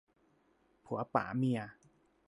[0.85, 1.59] ผัวป๋าเมีย